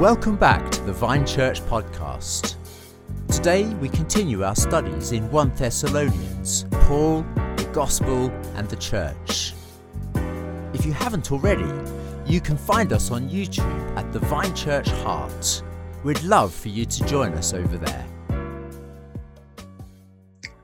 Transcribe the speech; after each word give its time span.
Welcome 0.00 0.36
back 0.36 0.70
to 0.70 0.82
the 0.84 0.94
Vine 0.94 1.26
Church 1.26 1.60
podcast. 1.60 2.56
Today 3.28 3.64
we 3.64 3.90
continue 3.90 4.42
our 4.42 4.56
studies 4.56 5.12
in 5.12 5.30
1 5.30 5.52
Thessalonians, 5.56 6.64
Paul, 6.70 7.20
the 7.58 7.68
Gospel, 7.74 8.30
and 8.54 8.66
the 8.66 8.76
Church. 8.76 9.52
If 10.72 10.86
you 10.86 10.94
haven't 10.94 11.30
already, 11.30 11.70
you 12.24 12.40
can 12.40 12.56
find 12.56 12.94
us 12.94 13.10
on 13.10 13.28
YouTube 13.28 13.98
at 13.98 14.10
the 14.10 14.20
Vine 14.20 14.54
Church 14.54 14.88
Heart. 14.88 15.62
We'd 16.02 16.22
love 16.22 16.54
for 16.54 16.68
you 16.68 16.86
to 16.86 17.04
join 17.04 17.34
us 17.34 17.52
over 17.52 17.76
there. 17.76 18.06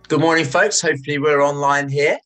Good 0.09 0.21
morning, 0.21 0.47
folks. 0.47 0.81
Hopefully, 0.81 1.19
we're 1.19 1.43
online 1.43 1.91
here. 1.91 2.19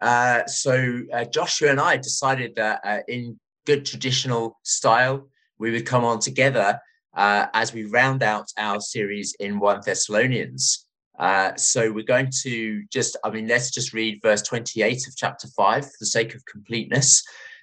Uh, 0.00 0.46
so, 0.46 1.02
uh, 1.12 1.26
Joshua 1.26 1.72
and 1.72 1.78
I 1.78 1.98
decided 1.98 2.56
that 2.56 2.80
uh, 2.84 3.00
in 3.06 3.38
good 3.66 3.84
traditional 3.84 4.58
style, 4.62 5.28
we 5.64 5.70
would 5.70 5.86
come 5.86 6.04
on 6.04 6.18
together 6.18 6.78
uh, 7.16 7.46
as 7.54 7.72
we 7.72 7.84
round 7.84 8.22
out 8.22 8.46
our 8.58 8.80
series 8.80 9.34
in 9.40 9.58
1 9.58 9.80
Thessalonians. 9.86 10.86
Uh, 11.18 11.56
so 11.56 11.90
we're 11.90 12.04
going 12.04 12.30
to 12.42 12.84
just, 12.92 13.16
I 13.24 13.30
mean, 13.30 13.48
let's 13.48 13.70
just 13.70 13.94
read 13.94 14.20
verse 14.22 14.42
28 14.42 15.08
of 15.08 15.16
chapter 15.16 15.48
5 15.56 15.84
for 15.84 15.90
the 15.98 16.06
sake 16.06 16.34
of 16.34 16.44
completeness. 16.44 17.22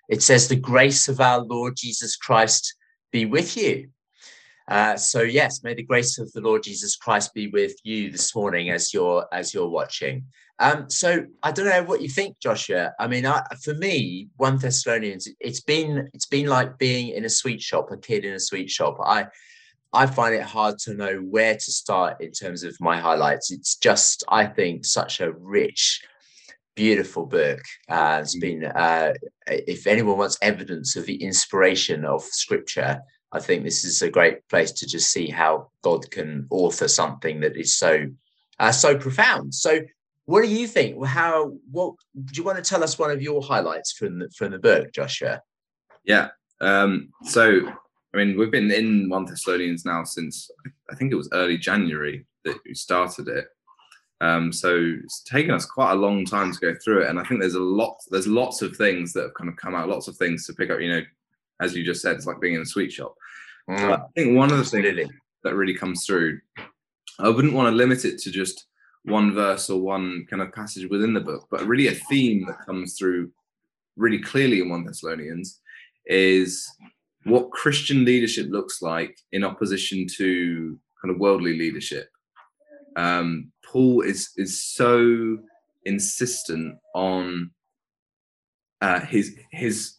It 0.10 0.24
says, 0.24 0.48
The 0.48 0.56
grace 0.56 1.08
of 1.10 1.22
our 1.22 1.42
Lord 1.42 1.76
Jesus 1.78 2.16
Christ 2.16 2.76
be 3.12 3.26
with 3.26 3.56
you. 3.56 3.90
Uh, 4.72 4.96
so 4.96 5.22
yes, 5.22 5.64
may 5.64 5.74
the 5.74 5.84
grace 5.84 6.18
of 6.18 6.32
the 6.32 6.40
Lord 6.40 6.64
Jesus 6.64 6.96
Christ 6.96 7.34
be 7.34 7.48
with 7.48 7.76
you 7.84 8.10
this 8.10 8.34
morning 8.34 8.70
as 8.70 8.94
you're 8.94 9.26
as 9.34 9.54
you're 9.54 9.68
watching. 9.68 10.24
Um, 10.60 10.90
so 10.90 11.26
I 11.44 11.52
don't 11.52 11.66
know 11.66 11.84
what 11.84 12.02
you 12.02 12.08
think, 12.08 12.40
Joshua. 12.40 12.94
I 12.98 13.08
mean, 13.08 13.26
I, 13.26 13.44
for 13.62 13.74
me, 13.74 14.30
one 14.38 14.58
Thessalonians, 14.58 15.28
it's 15.42 15.60
been 15.60 16.10
it's 16.14 16.26
been 16.26 16.48
like 16.48 16.78
being 16.78 17.10
in 17.10 17.26
a 17.26 17.30
sweet 17.30 17.62
shop, 17.62 17.92
a 17.92 17.98
kid 17.98 18.24
in 18.24 18.34
a 18.34 18.40
sweet 18.40 18.70
shop. 18.70 18.96
I 19.04 19.28
I 19.92 20.06
find 20.06 20.34
it 20.34 20.44
hard 20.44 20.80
to 20.86 20.94
know 20.94 21.18
where 21.18 21.56
to 21.56 21.72
start 21.72 22.22
in 22.22 22.32
terms 22.32 22.64
of 22.64 22.80
my 22.80 22.98
highlights. 22.98 23.52
It's 23.52 23.76
just, 23.76 24.24
I 24.30 24.46
think, 24.46 24.86
such 24.86 25.20
a 25.20 25.34
rich, 25.34 26.02
beautiful 26.78 27.26
book. 27.26 27.60
Uh, 27.90 28.20
it's 28.22 28.38
mm. 28.38 28.42
been, 28.42 28.66
uh, 28.66 29.12
if 29.48 29.86
anyone 29.86 30.18
wants 30.18 30.38
evidence 30.42 30.96
of 30.96 31.08
the 31.08 31.22
inspiration 31.22 32.06
of 32.06 32.24
Scripture, 32.24 33.02
I 33.34 33.40
think 33.40 33.64
this 33.64 33.84
is 33.84 34.02
a 34.02 34.10
great 34.10 34.48
place 34.50 34.72
to 34.74 34.86
just 34.86 35.12
see 35.12 35.28
how 35.28 35.72
God 35.84 36.10
can 36.12 36.48
author 36.50 36.88
something 36.88 37.40
that 37.42 37.56
is 37.56 37.78
so 37.78 38.08
uh, 38.60 38.72
so 38.72 38.98
profound. 38.98 39.54
So, 39.56 39.82
what 40.26 40.44
do 40.44 40.50
you 40.50 40.68
think? 40.68 41.04
How 41.06 41.54
what 41.72 41.96
do 42.26 42.34
you 42.36 42.44
want 42.44 42.64
to 42.64 42.70
tell 42.70 42.84
us? 42.84 43.00
One 43.00 43.12
of 43.12 43.22
your 43.22 43.42
highlights 43.42 43.94
from 43.94 44.20
the 44.20 44.30
from 44.36 44.52
the 44.52 44.60
book, 44.60 44.92
Joshua? 44.94 45.42
Yeah. 46.04 46.30
Um, 46.60 47.10
so, 47.24 47.68
I 48.14 48.18
mean, 48.18 48.38
we've 48.38 48.52
been 48.52 48.72
in 48.72 49.10
One 49.10 49.26
Thessalonians 49.26 49.86
now 49.86 50.04
since 50.04 50.50
I 50.92 50.96
think 50.96 51.12
it 51.12 51.16
was 51.16 51.30
early 51.32 51.58
January 51.58 52.26
that 52.46 52.58
we 52.66 52.74
started 52.74 53.28
it. 53.28 53.48
Um, 54.20 54.54
so 54.54 54.94
it's 55.04 55.24
taken 55.24 55.52
us 55.52 55.66
quite 55.66 55.94
a 55.94 55.96
long 55.96 56.26
time 56.26 56.54
to 56.54 56.60
go 56.60 56.76
through 56.76 57.04
it, 57.04 57.10
and 57.10 57.20
I 57.20 57.24
think 57.24 57.42
there's 57.42 57.56
a 57.56 57.60
lot, 57.60 57.96
there's 58.12 58.28
lots 58.28 58.62
of 58.62 58.76
things 58.78 59.14
that 59.14 59.24
have 59.24 59.34
kind 59.34 59.50
of 59.50 59.56
come 59.56 59.74
out, 59.74 59.90
lots 59.90 60.08
of 60.08 60.16
things 60.18 60.46
to 60.46 60.54
pick 60.54 60.70
up. 60.70 60.80
You 60.80 60.90
know, 60.92 61.02
as 61.60 61.76
you 61.76 61.84
just 61.84 62.04
said, 62.04 62.16
it's 62.16 62.28
like 62.28 62.40
being 62.40 62.54
in 62.54 62.62
a 62.62 62.66
sweet 62.66 62.92
shop. 62.92 63.16
Mm. 63.70 64.00
I 64.00 64.04
think 64.16 64.38
one 64.38 64.52
of 64.52 64.58
the 64.58 64.64
things 64.64 65.10
that 65.44 65.56
really 65.56 65.74
comes 65.74 66.06
through, 66.06 66.40
I 67.20 67.30
wouldn't 67.30 67.54
want 67.54 67.68
to 67.68 67.76
limit 67.76 68.06
it 68.06 68.20
to 68.20 68.32
just 68.32 68.66
one 69.04 69.34
verse 69.34 69.70
or 69.70 69.82
one 69.82 70.26
kind 70.30 70.42
of 70.42 70.54
passage 70.54 70.90
within 70.90 71.14
the 71.14 71.20
book, 71.20 71.48
but 71.50 71.66
really 71.66 71.88
a 71.88 71.94
theme 71.94 72.46
that 72.48 72.66
comes 72.66 72.98
through 72.98 73.32
really 73.98 74.20
clearly 74.20 74.62
in 74.62 74.70
1 74.70 74.86
Thessalonians 74.86 75.60
is 76.06 76.68
what 77.24 77.52
Christian 77.52 78.06
leadership 78.06 78.48
looks 78.50 78.82
like 78.82 79.18
in 79.32 79.44
opposition 79.44 80.08
to 80.18 80.80
kind 81.02 81.14
of 81.14 81.20
worldly 81.20 81.58
leadership. 81.58 82.10
Um, 82.96 83.52
Paul 83.64 84.02
is 84.02 84.32
is 84.38 84.62
so 84.62 85.38
insistent 85.86 86.76
on 86.94 87.52
uh, 88.82 89.00
his 89.02 89.38
his 89.52 89.98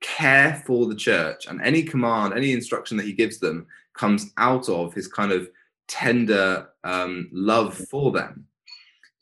care 0.00 0.62
for 0.66 0.86
the 0.86 0.94
church 0.94 1.46
and 1.46 1.60
any 1.62 1.82
command, 1.82 2.34
any 2.34 2.52
instruction 2.52 2.96
that 2.96 3.06
he 3.06 3.12
gives 3.12 3.38
them 3.38 3.66
comes 3.94 4.30
out 4.36 4.68
of 4.68 4.94
his 4.94 5.08
kind 5.08 5.32
of 5.32 5.48
tender 5.88 6.68
um, 6.84 7.28
love 7.32 7.74
for 7.74 8.12
them. 8.12 8.46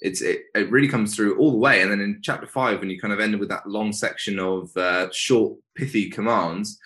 It's 0.00 0.20
it, 0.20 0.42
it 0.54 0.70
really 0.70 0.88
comes 0.88 1.14
through 1.14 1.38
all 1.38 1.52
the 1.52 1.58
way. 1.58 1.80
And 1.80 1.90
then 1.90 2.00
in 2.00 2.20
chapter 2.22 2.46
five, 2.46 2.80
when 2.80 2.90
you 2.90 3.00
kind 3.00 3.12
of 3.12 3.20
end 3.20 3.38
with 3.38 3.48
that 3.48 3.66
long 3.66 3.92
section 3.92 4.38
of 4.38 4.76
uh, 4.76 5.08
short, 5.12 5.56
pithy 5.74 6.10
commands, 6.10 6.78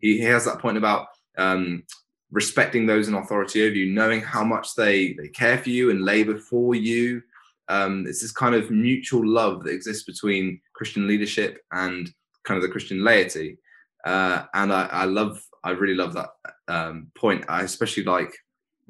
he, 0.00 0.18
he 0.18 0.24
has 0.24 0.44
that 0.44 0.58
point 0.58 0.76
about 0.76 1.08
um, 1.38 1.82
respecting 2.30 2.86
those 2.86 3.08
in 3.08 3.14
authority 3.14 3.66
over 3.66 3.74
you, 3.74 3.92
knowing 3.92 4.20
how 4.20 4.44
much 4.44 4.74
they 4.74 5.14
they 5.14 5.28
care 5.28 5.58
for 5.58 5.70
you 5.70 5.90
and 5.90 6.04
labor 6.04 6.38
for 6.38 6.74
you. 6.74 7.22
Um, 7.68 8.04
it's 8.06 8.20
this 8.20 8.32
kind 8.32 8.54
of 8.54 8.70
mutual 8.70 9.26
love 9.26 9.64
that 9.64 9.72
exists 9.72 10.04
between 10.04 10.60
Christian 10.74 11.06
leadership 11.06 11.62
and 11.72 12.12
kind 12.44 12.56
of 12.56 12.62
the 12.62 12.72
Christian 12.72 13.04
laity. 13.04 13.58
Uh, 14.04 14.44
and 14.54 14.72
I, 14.72 14.86
I, 14.86 15.04
love, 15.04 15.40
I 15.62 15.70
really 15.70 15.94
love 15.94 16.14
that 16.14 16.30
um, 16.68 17.08
point. 17.14 17.44
I 17.48 17.62
especially 17.62 18.04
like 18.04 18.32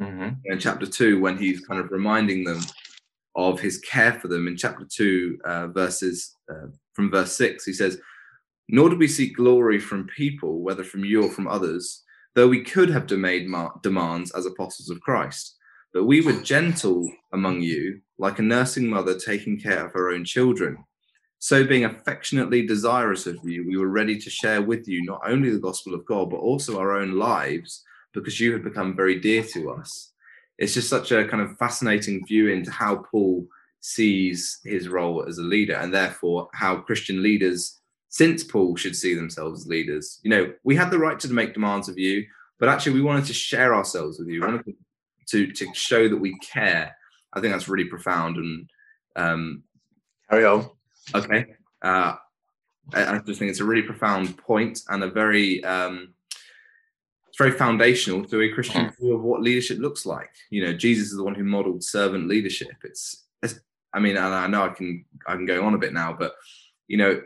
mm-hmm. 0.00 0.30
in 0.44 0.58
chapter 0.58 0.86
two 0.86 1.20
when 1.20 1.36
he's 1.36 1.60
kind 1.66 1.80
of 1.80 1.90
reminding 1.90 2.44
them 2.44 2.60
of 3.34 3.60
his 3.60 3.78
care 3.78 4.14
for 4.14 4.28
them. 4.28 4.46
In 4.46 4.56
chapter 4.56 4.86
two, 4.88 5.38
uh, 5.44 5.68
verses 5.68 6.36
uh, 6.50 6.66
from 6.94 7.10
verse 7.10 7.32
six, 7.32 7.64
he 7.64 7.72
says, 7.72 7.98
"Nor 8.68 8.90
do 8.90 8.96
we 8.96 9.08
seek 9.08 9.36
glory 9.36 9.78
from 9.78 10.06
people, 10.16 10.60
whether 10.60 10.84
from 10.84 11.04
you 11.04 11.24
or 11.24 11.30
from 11.30 11.48
others, 11.48 12.02
though 12.34 12.48
we 12.48 12.62
could 12.62 12.90
have 12.90 13.10
made 13.10 13.50
demands 13.82 14.30
as 14.32 14.46
apostles 14.46 14.90
of 14.90 15.00
Christ." 15.00 15.56
But 15.92 16.04
we 16.04 16.20
were 16.20 16.40
gentle 16.42 17.10
among 17.32 17.62
you, 17.62 18.00
like 18.16 18.38
a 18.38 18.42
nursing 18.42 18.88
mother 18.88 19.18
taking 19.18 19.58
care 19.58 19.86
of 19.86 19.92
her 19.92 20.10
own 20.12 20.24
children. 20.24 20.84
So, 21.42 21.64
being 21.64 21.86
affectionately 21.86 22.66
desirous 22.66 23.26
of 23.26 23.38
you, 23.42 23.66
we 23.66 23.78
were 23.78 23.88
ready 23.88 24.18
to 24.18 24.28
share 24.28 24.60
with 24.60 24.86
you 24.86 25.02
not 25.04 25.22
only 25.26 25.48
the 25.48 25.58
gospel 25.58 25.94
of 25.94 26.04
God, 26.04 26.28
but 26.28 26.36
also 26.36 26.78
our 26.78 26.92
own 26.92 27.12
lives, 27.12 27.82
because 28.12 28.38
you 28.38 28.52
had 28.52 28.62
become 28.62 28.94
very 28.94 29.18
dear 29.18 29.42
to 29.54 29.70
us. 29.70 30.12
It's 30.58 30.74
just 30.74 30.90
such 30.90 31.12
a 31.12 31.26
kind 31.26 31.42
of 31.42 31.56
fascinating 31.56 32.26
view 32.26 32.50
into 32.50 32.70
how 32.70 33.04
Paul 33.10 33.46
sees 33.80 34.60
his 34.64 34.90
role 34.90 35.24
as 35.26 35.38
a 35.38 35.42
leader, 35.42 35.76
and 35.76 35.94
therefore 35.94 36.50
how 36.52 36.76
Christian 36.76 37.22
leaders, 37.22 37.80
since 38.10 38.44
Paul, 38.44 38.76
should 38.76 38.94
see 38.94 39.14
themselves 39.14 39.62
as 39.62 39.66
leaders. 39.66 40.20
You 40.22 40.28
know, 40.28 40.52
we 40.62 40.76
had 40.76 40.90
the 40.90 40.98
right 40.98 41.18
to 41.20 41.32
make 41.32 41.54
demands 41.54 41.88
of 41.88 41.96
you, 41.98 42.26
but 42.58 42.68
actually, 42.68 42.92
we 42.92 43.02
wanted 43.02 43.24
to 43.24 43.32
share 43.32 43.74
ourselves 43.74 44.18
with 44.18 44.28
you. 44.28 44.42
We 44.42 44.46
wanted 44.46 44.74
to, 45.28 45.52
to 45.52 45.72
show 45.72 46.06
that 46.06 46.20
we 46.20 46.36
care. 46.40 46.94
I 47.32 47.40
think 47.40 47.54
that's 47.54 47.68
really 47.68 47.88
profound. 47.88 48.36
And 48.36 48.70
um, 49.16 49.62
carry 50.28 50.44
on. 50.44 50.68
Okay. 51.14 51.46
Uh, 51.82 52.14
I, 52.92 53.18
just 53.18 53.38
think 53.38 53.50
it's 53.50 53.60
a 53.60 53.64
really 53.64 53.82
profound 53.82 54.36
point 54.36 54.80
and 54.88 55.02
a 55.02 55.10
very 55.10 55.62
um, 55.64 56.14
it's 57.28 57.38
very 57.38 57.52
foundational 57.52 58.24
to 58.24 58.42
a 58.42 58.52
Christian 58.52 58.86
hmm. 58.86 58.90
view 59.00 59.14
of 59.14 59.22
what 59.22 59.42
leadership 59.42 59.78
looks 59.78 60.06
like. 60.06 60.30
You 60.50 60.64
know, 60.64 60.72
Jesus 60.72 61.10
is 61.10 61.16
the 61.16 61.24
one 61.24 61.34
who 61.34 61.44
modeled 61.44 61.84
servant 61.84 62.28
leadership. 62.28 62.72
It's, 62.82 63.26
it's 63.42 63.60
I 63.94 64.00
mean, 64.00 64.16
and 64.16 64.34
I 64.34 64.46
know 64.46 64.64
I 64.64 64.70
can 64.70 65.04
I 65.26 65.34
can 65.34 65.46
go 65.46 65.64
on 65.64 65.74
a 65.74 65.78
bit 65.78 65.92
now, 65.92 66.12
but 66.12 66.34
you 66.88 66.96
know, 66.96 67.22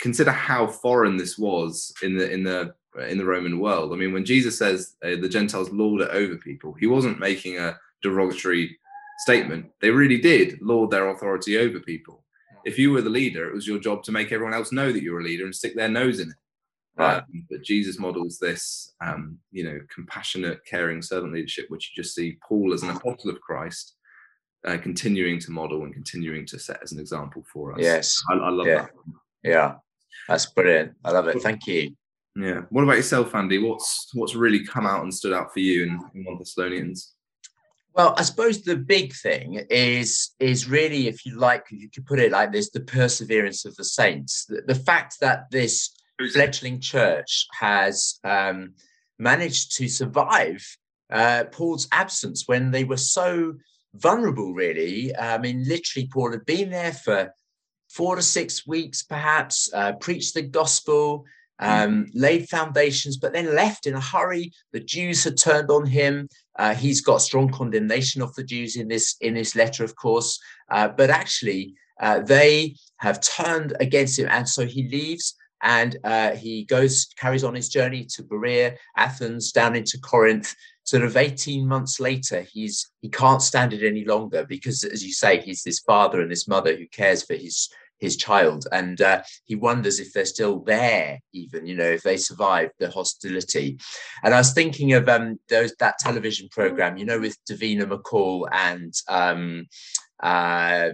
consider 0.00 0.30
how 0.30 0.66
foreign 0.66 1.16
this 1.16 1.38
was 1.38 1.92
in 2.02 2.16
the 2.16 2.30
in 2.30 2.42
the 2.42 2.74
in 3.08 3.18
the 3.18 3.24
Roman 3.24 3.58
world. 3.58 3.92
I 3.92 3.96
mean, 3.96 4.12
when 4.12 4.24
Jesus 4.24 4.58
says 4.58 4.96
uh, 5.04 5.16
the 5.20 5.28
Gentiles 5.28 5.70
lord 5.70 6.02
it 6.02 6.10
over 6.10 6.36
people, 6.36 6.74
he 6.74 6.86
wasn't 6.86 7.20
making 7.20 7.58
a 7.58 7.78
derogatory 8.02 8.78
statement. 9.20 9.66
They 9.80 9.90
really 9.90 10.18
did 10.18 10.60
lord 10.60 10.90
their 10.90 11.08
authority 11.10 11.58
over 11.58 11.80
people 11.80 12.21
if 12.64 12.78
you 12.78 12.92
were 12.92 13.02
the 13.02 13.10
leader, 13.10 13.48
it 13.48 13.54
was 13.54 13.66
your 13.66 13.78
job 13.78 14.02
to 14.04 14.12
make 14.12 14.32
everyone 14.32 14.54
else 14.54 14.72
know 14.72 14.92
that 14.92 15.02
you 15.02 15.12
were 15.12 15.20
a 15.20 15.24
leader 15.24 15.44
and 15.44 15.54
stick 15.54 15.74
their 15.74 15.88
nose 15.88 16.20
in 16.20 16.30
it. 16.30 16.36
Right. 16.96 17.18
Um, 17.18 17.46
but 17.50 17.62
Jesus 17.62 17.98
models 17.98 18.38
this, 18.38 18.94
um, 19.00 19.38
you 19.50 19.64
know, 19.64 19.78
compassionate, 19.92 20.64
caring 20.66 21.00
servant 21.00 21.32
leadership, 21.32 21.66
which 21.68 21.90
you 21.90 22.02
just 22.02 22.14
see 22.14 22.38
Paul 22.46 22.74
as 22.74 22.82
an 22.82 22.90
apostle 22.90 23.30
of 23.30 23.40
Christ, 23.40 23.94
uh, 24.66 24.76
continuing 24.76 25.38
to 25.40 25.50
model 25.50 25.84
and 25.84 25.94
continuing 25.94 26.44
to 26.46 26.58
set 26.58 26.82
as 26.82 26.92
an 26.92 27.00
example 27.00 27.44
for 27.50 27.72
us. 27.72 27.78
Yes, 27.80 28.22
I, 28.30 28.34
I 28.34 28.50
love 28.50 28.66
yeah. 28.66 28.82
that. 28.82 28.90
Yeah, 29.42 29.74
that's 30.28 30.46
brilliant. 30.46 30.92
I 31.04 31.12
love 31.12 31.28
it. 31.28 31.40
Thank 31.40 31.66
you. 31.66 31.96
Yeah. 32.36 32.62
What 32.70 32.84
about 32.84 32.96
yourself, 32.96 33.34
Andy? 33.34 33.58
What's 33.58 34.10
what's 34.14 34.34
really 34.34 34.64
come 34.64 34.86
out 34.86 35.02
and 35.02 35.12
stood 35.12 35.32
out 35.32 35.52
for 35.52 35.60
you 35.60 35.84
in, 35.84 36.00
in 36.14 36.24
One 36.24 36.38
Thessalonians? 36.38 37.14
Well, 37.94 38.14
I 38.16 38.22
suppose 38.22 38.62
the 38.62 38.76
big 38.76 39.12
thing 39.12 39.66
is 39.68 40.30
is 40.40 40.66
really, 40.68 41.08
if 41.08 41.26
you 41.26 41.38
like, 41.38 41.66
you 41.70 41.90
could 41.90 42.06
put 42.06 42.20
it 42.20 42.32
like 42.32 42.50
this: 42.50 42.70
the 42.70 42.80
perseverance 42.80 43.66
of 43.66 43.76
the 43.76 43.84
saints. 43.84 44.46
The, 44.46 44.62
the 44.66 44.74
fact 44.74 45.20
that 45.20 45.50
this 45.50 45.90
fledgling 46.32 46.80
church 46.80 47.46
has 47.60 48.18
um, 48.24 48.74
managed 49.18 49.76
to 49.76 49.88
survive 49.88 50.64
uh, 51.12 51.44
Paul's 51.52 51.86
absence 51.92 52.44
when 52.46 52.70
they 52.70 52.84
were 52.84 52.96
so 52.96 53.54
vulnerable. 53.94 54.54
Really, 54.54 55.14
I 55.14 55.36
mean, 55.38 55.64
literally, 55.68 56.08
Paul 56.10 56.32
had 56.32 56.46
been 56.46 56.70
there 56.70 56.94
for 56.94 57.34
four 57.90 58.16
to 58.16 58.22
six 58.22 58.66
weeks, 58.66 59.02
perhaps, 59.02 59.70
uh, 59.74 59.92
preached 59.92 60.32
the 60.32 60.42
gospel. 60.42 61.26
um, 61.58 62.06
laid 62.14 62.48
foundations, 62.48 63.16
but 63.16 63.32
then 63.32 63.54
left 63.54 63.86
in 63.86 63.94
a 63.94 64.00
hurry. 64.00 64.52
The 64.72 64.80
Jews 64.80 65.24
had 65.24 65.36
turned 65.36 65.70
on 65.70 65.86
him. 65.86 66.28
Uh, 66.58 66.74
he's 66.74 67.00
got 67.00 67.22
strong 67.22 67.50
condemnation 67.50 68.22
of 68.22 68.34
the 68.34 68.44
Jews 68.44 68.76
in 68.76 68.88
this 68.88 69.16
in 69.20 69.34
this 69.34 69.56
letter, 69.56 69.84
of 69.84 69.96
course. 69.96 70.38
Uh, 70.70 70.88
but 70.88 71.10
actually, 71.10 71.74
uh, 72.00 72.20
they 72.20 72.76
have 72.98 73.20
turned 73.20 73.74
against 73.80 74.18
him, 74.18 74.28
and 74.30 74.48
so 74.48 74.66
he 74.66 74.88
leaves 74.88 75.34
and 75.62 75.96
uh, 76.04 76.32
he 76.32 76.64
goes 76.64 77.06
carries 77.16 77.44
on 77.44 77.54
his 77.54 77.68
journey 77.68 78.04
to 78.04 78.22
Berea, 78.22 78.76
Athens, 78.96 79.52
down 79.52 79.76
into 79.76 79.98
Corinth. 79.98 80.54
Sort 80.84 81.04
of 81.04 81.16
18 81.16 81.66
months 81.66 82.00
later, 82.00 82.42
he's 82.42 82.90
he 83.00 83.08
can't 83.08 83.40
stand 83.40 83.72
it 83.72 83.86
any 83.86 84.04
longer 84.04 84.44
because, 84.44 84.82
as 84.82 85.04
you 85.04 85.12
say, 85.12 85.40
he's 85.40 85.62
this 85.62 85.78
father 85.78 86.20
and 86.20 86.30
this 86.30 86.48
mother 86.48 86.76
who 86.76 86.86
cares 86.88 87.22
for 87.22 87.34
his 87.34 87.68
his 88.02 88.16
child 88.16 88.66
and 88.72 89.00
uh, 89.00 89.22
he 89.44 89.54
wonders 89.54 90.00
if 90.00 90.12
they're 90.12 90.24
still 90.24 90.58
there 90.60 91.20
even 91.32 91.64
you 91.64 91.76
know 91.76 91.92
if 91.98 92.02
they 92.02 92.16
survived 92.16 92.72
the 92.78 92.90
hostility 92.90 93.78
and 94.24 94.34
i 94.34 94.38
was 94.38 94.52
thinking 94.52 94.92
of 94.92 95.08
um 95.08 95.38
those 95.48 95.72
that 95.78 95.98
television 95.98 96.48
program 96.50 96.96
you 96.96 97.04
know 97.04 97.20
with 97.20 97.38
davina 97.48 97.86
mccall 97.86 98.46
and 98.52 98.92
um 99.08 99.66
uh, 100.22 100.90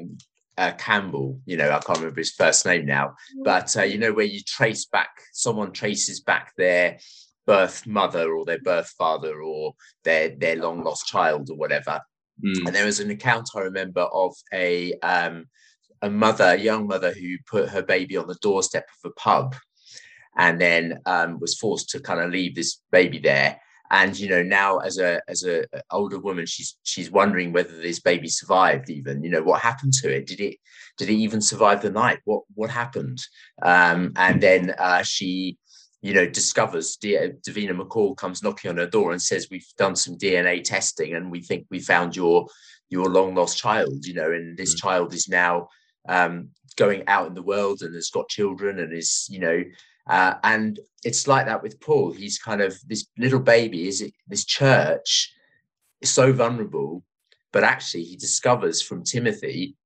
uh, 0.56 0.72
Campbell, 0.72 1.40
you 1.46 1.56
know, 1.56 1.70
I 1.70 1.78
can't 1.78 1.98
remember 1.98 2.18
his 2.18 2.32
first 2.32 2.66
name 2.66 2.84
now, 2.86 3.14
but 3.44 3.76
uh, 3.76 3.82
you 3.82 3.96
know, 3.98 4.12
where 4.12 4.24
you 4.24 4.40
trace 4.40 4.86
back, 4.86 5.10
someone 5.32 5.70
traces 5.70 6.20
back 6.20 6.52
their 6.56 6.98
birth 7.46 7.86
mother 7.86 8.32
or 8.32 8.44
their 8.44 8.58
birth 8.58 8.92
father 8.98 9.40
or 9.40 9.74
their 10.02 10.30
their 10.30 10.56
long 10.56 10.82
lost 10.82 11.06
child 11.06 11.48
or 11.50 11.56
whatever. 11.56 12.00
Mm. 12.44 12.66
And 12.66 12.74
there 12.74 12.86
was 12.86 13.00
an 13.00 13.10
account 13.10 13.50
I 13.54 13.60
remember 13.60 14.02
of 14.02 14.34
a 14.52 14.94
um, 15.00 15.46
a 16.02 16.10
mother, 16.10 16.44
a 16.44 16.56
young 16.56 16.86
mother 16.86 17.12
who 17.12 17.36
put 17.46 17.68
her 17.68 17.82
baby 17.82 18.16
on 18.16 18.26
the 18.26 18.38
doorstep 18.40 18.86
of 19.04 19.10
a 19.10 19.14
pub 19.14 19.56
and 20.36 20.60
then 20.60 21.00
um, 21.06 21.40
was 21.40 21.58
forced 21.58 21.90
to 21.90 22.00
kind 22.00 22.20
of 22.20 22.30
leave 22.30 22.54
this 22.54 22.80
baby 22.90 23.18
there. 23.18 23.60
And 23.90 24.18
you 24.18 24.28
know 24.28 24.42
now, 24.42 24.78
as 24.78 24.98
a 24.98 25.22
as 25.28 25.44
a, 25.44 25.64
older 25.90 26.18
woman, 26.18 26.44
she's 26.44 26.76
she's 26.82 27.10
wondering 27.10 27.54
whether 27.54 27.72
this 27.72 28.00
baby 28.00 28.28
survived. 28.28 28.90
Even 28.90 29.24
you 29.24 29.30
know 29.30 29.42
what 29.42 29.62
happened 29.62 29.94
to 29.94 30.14
it? 30.14 30.26
Did 30.26 30.40
it 30.40 30.58
did 30.98 31.08
it 31.08 31.14
even 31.14 31.40
survive 31.40 31.80
the 31.80 31.90
night? 31.90 32.18
What 32.24 32.42
what 32.54 32.68
happened? 32.68 33.18
Um, 33.62 34.12
and 34.16 34.42
then 34.42 34.74
uh, 34.78 35.02
she 35.04 35.56
you 36.00 36.14
know, 36.14 36.26
discovers 36.26 36.96
Davina 36.96 37.76
McCall 37.76 38.16
comes 38.16 38.42
knocking 38.42 38.70
on 38.70 38.76
her 38.76 38.86
door 38.86 39.10
and 39.10 39.20
says, 39.20 39.48
"We've 39.50 39.66
done 39.76 39.96
some 39.96 40.16
DNA 40.16 40.62
testing 40.62 41.14
and 41.14 41.30
we 41.30 41.40
think 41.40 41.66
we 41.70 41.80
found 41.80 42.14
your 42.14 42.46
your 42.88 43.08
long 43.08 43.34
lost 43.34 43.58
child." 43.58 44.04
You 44.06 44.14
know, 44.14 44.30
and 44.30 44.56
this 44.56 44.74
mm. 44.74 44.78
child 44.78 45.12
is 45.12 45.28
now 45.28 45.68
um, 46.08 46.50
going 46.76 47.04
out 47.06 47.26
in 47.26 47.34
the 47.34 47.42
world 47.42 47.82
and 47.82 47.94
has 47.94 48.10
got 48.10 48.28
children 48.28 48.78
and 48.78 48.92
is, 48.92 49.26
you 49.30 49.38
know, 49.38 49.62
uh, 50.08 50.34
and 50.42 50.80
it's 51.04 51.28
like 51.28 51.46
that 51.46 51.62
with 51.62 51.80
Paul. 51.80 52.12
He's 52.12 52.38
kind 52.38 52.60
of 52.60 52.76
this 52.86 53.06
little 53.18 53.40
baby. 53.40 53.86
Is 53.86 54.00
it 54.00 54.12
this 54.26 54.44
church 54.44 55.32
is 56.00 56.10
so 56.10 56.32
vulnerable, 56.32 57.04
but 57.52 57.64
actually 57.64 58.04
he 58.04 58.16
discovers 58.16 58.80
from 58.80 59.04
Timothy, 59.04 59.76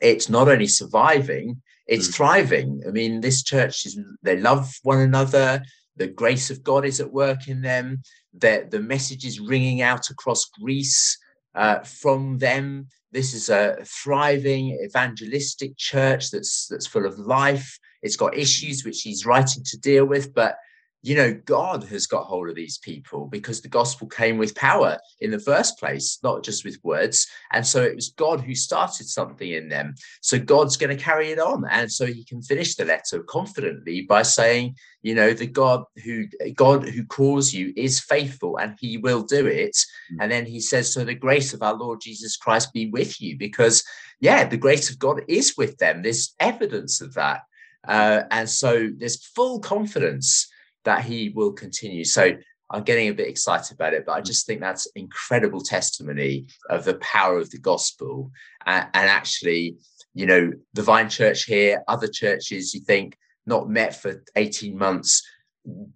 it's 0.00 0.28
not 0.28 0.48
only 0.48 0.66
surviving, 0.66 1.62
it's 1.86 2.08
mm. 2.08 2.14
thriving. 2.14 2.82
I 2.86 2.90
mean, 2.90 3.20
this 3.20 3.42
church 3.42 3.86
is 3.86 3.98
they 4.22 4.38
love 4.38 4.74
one 4.82 5.00
another. 5.00 5.62
The 5.96 6.08
grace 6.08 6.50
of 6.50 6.62
God 6.62 6.84
is 6.84 7.00
at 7.00 7.12
work 7.12 7.48
in 7.48 7.62
them. 7.62 8.02
That 8.34 8.70
the 8.70 8.80
message 8.80 9.24
is 9.24 9.40
ringing 9.40 9.80
out 9.80 10.10
across 10.10 10.44
Greece 10.60 11.16
uh, 11.56 11.80
from 11.80 12.38
them. 12.38 12.88
This 13.12 13.34
is 13.34 13.48
a 13.48 13.78
thriving 13.84 14.78
evangelistic 14.84 15.76
church 15.76 16.30
that's 16.30 16.66
that's 16.68 16.86
full 16.86 17.06
of 17.06 17.18
life. 17.18 17.78
It's 18.02 18.16
got 18.16 18.36
issues 18.36 18.84
which 18.84 19.00
he's 19.02 19.26
writing 19.26 19.64
to 19.64 19.78
deal 19.78 20.04
with, 20.04 20.34
but 20.34 20.56
you 21.02 21.14
know, 21.14 21.32
God 21.44 21.84
has 21.84 22.06
got 22.06 22.24
hold 22.24 22.48
of 22.48 22.56
these 22.56 22.78
people 22.78 23.26
because 23.26 23.60
the 23.60 23.68
gospel 23.68 24.08
came 24.08 24.38
with 24.38 24.56
power 24.56 24.98
in 25.20 25.30
the 25.30 25.38
first 25.38 25.78
place, 25.78 26.18
not 26.22 26.42
just 26.42 26.64
with 26.64 26.82
words. 26.82 27.28
And 27.52 27.64
so 27.64 27.82
it 27.82 27.94
was 27.94 28.10
God 28.10 28.40
who 28.40 28.54
started 28.54 29.06
something 29.06 29.48
in 29.48 29.68
them. 29.68 29.94
So 30.20 30.38
God's 30.38 30.76
going 30.76 30.96
to 30.96 31.02
carry 31.02 31.30
it 31.30 31.38
on. 31.38 31.64
And 31.70 31.92
so 31.92 32.06
he 32.06 32.24
can 32.24 32.42
finish 32.42 32.74
the 32.74 32.84
letter 32.84 33.22
confidently 33.22 34.02
by 34.02 34.22
saying, 34.22 34.76
you 35.02 35.14
know, 35.14 35.32
the 35.32 35.46
God 35.46 35.84
who 36.04 36.24
God 36.54 36.88
who 36.88 37.04
calls 37.04 37.52
you 37.52 37.72
is 37.76 38.00
faithful 38.00 38.56
and 38.56 38.76
he 38.80 38.96
will 38.96 39.22
do 39.22 39.46
it. 39.46 39.76
Mm. 40.12 40.16
And 40.22 40.32
then 40.32 40.44
he 40.44 40.60
says, 40.60 40.92
So 40.92 41.04
the 41.04 41.14
grace 41.14 41.54
of 41.54 41.62
our 41.62 41.74
Lord 41.74 42.00
Jesus 42.00 42.36
Christ 42.36 42.72
be 42.72 42.90
with 42.90 43.20
you, 43.20 43.38
because 43.38 43.84
yeah, 44.18 44.44
the 44.48 44.56
grace 44.56 44.90
of 44.90 44.98
God 44.98 45.22
is 45.28 45.56
with 45.56 45.78
them. 45.78 46.02
There's 46.02 46.34
evidence 46.40 47.00
of 47.00 47.14
that. 47.14 47.42
Uh, 47.86 48.22
and 48.32 48.50
so 48.50 48.88
there's 48.96 49.24
full 49.24 49.60
confidence 49.60 50.48
that 50.86 51.04
he 51.04 51.28
will 51.28 51.52
continue. 51.52 52.04
So 52.04 52.32
I'm 52.70 52.82
getting 52.82 53.08
a 53.08 53.14
bit 53.14 53.28
excited 53.28 53.74
about 53.74 53.92
it, 53.92 54.06
but 54.06 54.12
I 54.12 54.20
just 54.20 54.46
think 54.46 54.60
that's 54.60 54.86
incredible 54.94 55.60
testimony 55.60 56.46
of 56.70 56.84
the 56.84 56.94
power 56.94 57.38
of 57.38 57.50
the 57.50 57.58
gospel. 57.58 58.30
And, 58.64 58.86
and 58.94 59.10
actually, 59.10 59.76
you 60.14 60.26
know, 60.26 60.52
the 60.72 60.82
Vine 60.82 61.10
Church 61.10 61.44
here, 61.44 61.82
other 61.86 62.08
churches, 62.08 62.72
you 62.72 62.80
think 62.80 63.16
not 63.44 63.68
met 63.68 63.94
for 64.00 64.24
18 64.34 64.76
months. 64.76 65.22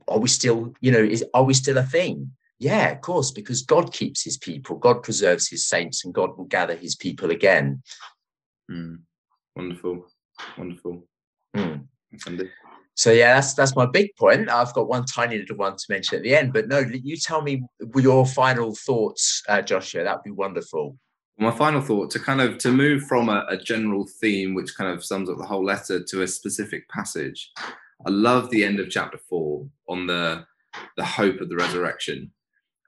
Are 0.06 0.18
we 0.18 0.28
still, 0.28 0.74
you 0.80 0.92
know, 0.92 1.02
is 1.02 1.24
are 1.34 1.44
we 1.44 1.54
still 1.54 1.78
a 1.78 1.82
thing? 1.82 2.32
Yeah, 2.58 2.90
of 2.90 3.00
course, 3.00 3.30
because 3.30 3.62
God 3.62 3.92
keeps 3.92 4.22
his 4.22 4.36
people, 4.36 4.76
God 4.76 5.02
preserves 5.02 5.48
his 5.48 5.66
saints, 5.66 6.04
and 6.04 6.12
God 6.12 6.36
will 6.36 6.44
gather 6.44 6.74
his 6.74 6.94
people 6.94 7.30
again. 7.30 7.82
Mm. 8.70 8.98
Wonderful. 9.56 10.06
Wonderful. 10.58 11.06
Mm. 11.56 11.86
So 13.00 13.12
yeah, 13.12 13.36
that's 13.36 13.54
that's 13.54 13.74
my 13.74 13.86
big 13.86 14.14
point. 14.16 14.50
I've 14.50 14.74
got 14.74 14.86
one 14.86 15.06
tiny 15.06 15.38
little 15.38 15.56
one 15.56 15.74
to 15.74 15.84
mention 15.88 16.18
at 16.18 16.22
the 16.22 16.36
end, 16.36 16.52
but 16.52 16.68
no, 16.68 16.80
you 16.80 17.16
tell 17.16 17.40
me 17.40 17.62
your 17.96 18.26
final 18.26 18.74
thoughts, 18.74 19.42
uh, 19.48 19.62
Joshua. 19.62 20.04
That'd 20.04 20.22
be 20.22 20.30
wonderful. 20.30 20.98
My 21.38 21.50
final 21.50 21.80
thought 21.80 22.10
to 22.10 22.18
kind 22.18 22.42
of 22.42 22.58
to 22.58 22.70
move 22.70 23.04
from 23.04 23.30
a, 23.30 23.46
a, 23.48 23.56
general 23.56 24.06
theme, 24.20 24.52
which 24.52 24.76
kind 24.76 24.92
of 24.92 25.02
sums 25.02 25.30
up 25.30 25.38
the 25.38 25.46
whole 25.46 25.64
letter, 25.64 26.04
to 26.04 26.22
a 26.22 26.28
specific 26.28 26.86
passage. 26.90 27.50
I 28.06 28.10
love 28.10 28.50
the 28.50 28.64
end 28.64 28.80
of 28.80 28.90
chapter 28.90 29.16
four 29.30 29.66
on 29.88 30.06
the 30.06 30.44
the 30.98 31.04
hope 31.06 31.40
of 31.40 31.48
the 31.48 31.56
resurrection. 31.56 32.30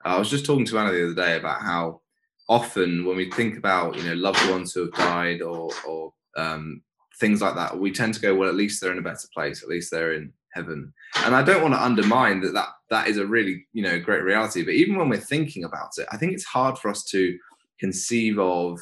I 0.05 0.19
was 0.19 0.29
just 0.29 0.45
talking 0.45 0.65
to 0.65 0.77
Anna 0.77 0.91
the 0.91 1.05
other 1.05 1.15
day 1.15 1.37
about 1.37 1.63
how 1.63 2.01
often 2.47 3.03
when 3.03 3.17
we 3.17 3.31
think 3.31 3.57
about 3.57 3.97
you 3.97 4.03
know 4.03 4.13
loved 4.13 4.47
ones 4.47 4.73
who 4.73 4.81
have 4.81 4.93
died 4.93 5.41
or 5.41 5.71
or 5.87 6.13
um, 6.37 6.83
things 7.19 7.41
like 7.41 7.55
that, 7.55 7.79
we 7.79 7.91
tend 7.91 8.13
to 8.15 8.21
go, 8.21 8.35
well, 8.35 8.49
at 8.49 8.55
least 8.55 8.81
they're 8.81 8.91
in 8.91 8.97
a 8.97 9.03
better 9.03 9.27
place. 9.33 9.61
At 9.61 9.69
least 9.69 9.91
they're 9.91 10.13
in 10.13 10.33
heaven. 10.53 10.93
And 11.25 11.35
I 11.35 11.43
don't 11.43 11.61
want 11.61 11.73
to 11.73 11.83
undermine 11.83 12.41
that 12.41 12.53
that 12.53 12.69
that 12.89 13.07
is 13.07 13.17
a 13.17 13.25
really 13.25 13.65
you 13.73 13.83
know 13.83 13.99
great 13.99 14.23
reality. 14.23 14.63
But 14.63 14.75
even 14.75 14.95
when 14.95 15.09
we're 15.09 15.17
thinking 15.17 15.63
about 15.63 15.91
it, 15.97 16.07
I 16.11 16.17
think 16.17 16.33
it's 16.33 16.45
hard 16.45 16.77
for 16.77 16.89
us 16.89 17.03
to 17.05 17.37
conceive 17.79 18.39
of 18.39 18.79